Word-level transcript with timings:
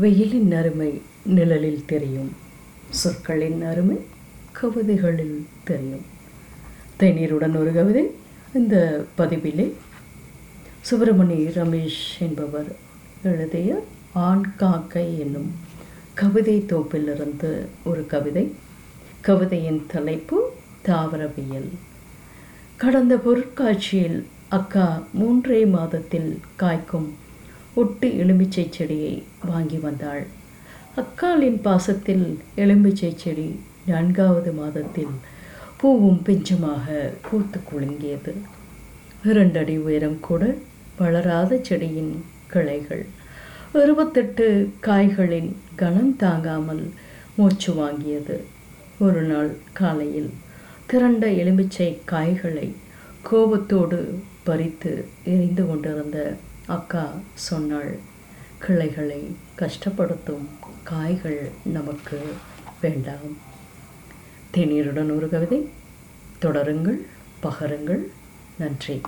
வெயிலின் 0.00 0.52
அருமை 0.52 0.90
நிழலில் 1.24 1.82
தெரியும். 1.86 2.30
சொற்களின் 2.90 3.62
அருமை 3.62 3.98
கவிதைகளில் 4.52 5.46
தெரியும். 5.64 6.04
தேநீருடன் 6.98 7.56
ஒரு 7.56 7.72
கவிதை 7.72 8.10
இந்த 8.54 9.04
பதிவிலே 9.18 9.72
சுப்பிரமணி 10.90 11.38
ரமேஷ் 11.52 12.08
என்பவர் 12.20 12.70
எழுதிய 13.22 13.84
ஆண் 14.12 14.54
காக்கை 14.56 15.18
என்னும் 15.18 15.50
கவிதை 16.14 16.64
தொகுப்பிலிருந்து 16.68 17.50
ஒரு 17.84 18.06
கவிதை. 18.06 18.54
கவிதையின் 19.20 19.82
தலைப்பு 19.86 20.50
தாவரவியல். 20.86 21.70
கடந்த 22.76 23.16
பொருட்காட்சியில் 23.16 24.26
அக்கா 24.48 24.86
மூன்றே 25.12 25.66
மாதத்தில் 25.66 26.40
காய்க்கும் 26.58 27.08
ஒட்டு 27.74 28.08
எலுமிச்சை 28.08 28.66
செடியை 28.70 29.22
வாங்கி 29.46 29.76
வந்தாள். 29.76 30.26
அக்காளின் 30.96 31.60
பாசத்தில் 31.60 32.38
எலுமிச்சை 32.56 33.12
செடி 33.16 33.60
நான்காவது 33.86 34.52
மாதத்தில் 34.52 35.14
பூவும் 35.76 36.22
பிஞ்சுமாக 36.24 37.12
பூத்து 37.30 37.60
குலுங்கியது. 37.68 38.32
இரண்டடி 39.24 39.78
உயரம் 39.78 40.20
கூட 40.20 40.54
வளராத 40.96 41.60
செடியின் 41.62 42.24
கிளைகள். 42.52 43.04
இருபத்தெட்டு 43.72 44.70
காய்களின் 44.80 45.56
கனம் 45.76 46.16
தாங்காமல் 46.16 46.90
மூச்சு 47.36 47.72
வாங்கியது. 47.72 48.36
ஒரு 48.98 49.22
நாள் 49.22 49.56
காலையில் 49.72 50.30
திரண்ட 50.86 51.26
எலுமிச்சை 51.26 51.98
காய்களை 52.04 52.74
கோபத்தோடு 53.22 54.20
பறித்து 54.42 55.08
எரிந்து 55.24 55.66
கொண்டிருந்த 55.66 56.36
அக்கா 56.66 57.12
சொன்னாள் 57.34 57.98
கிளைகளை 58.58 59.36
கஷ்டப்படுத்தும் 59.58 60.46
காய்கள் 60.82 61.50
நமக்கு 61.64 62.32
வேண்டாம். 62.80 63.36
தேநீருடன் 64.54 65.16
ஒரு 65.16 65.28
கவிதை. 65.28 65.68
தொடருங்கள் 66.40 66.98
பகருங்கள். 67.42 68.02
நன்றி. 68.58 69.00